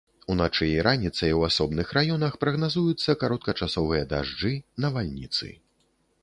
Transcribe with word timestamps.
Уначы 0.35 0.67
і 0.67 0.77
раніцай 0.85 1.35
у 1.39 1.43
асобных 1.47 1.91
раёнах 1.97 2.37
прагназуюцца 2.45 3.15
кароткачасовыя 3.25 4.09
дажджы, 4.15 4.53
навальніцы. 4.87 5.53